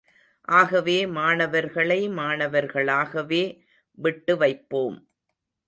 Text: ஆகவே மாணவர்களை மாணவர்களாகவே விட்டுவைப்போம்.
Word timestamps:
ஆகவே 0.47 0.95
மாணவர்களை 1.09 2.09
மாணவர்களாகவே 2.11 3.43
விட்டுவைப்போம். 3.97 4.99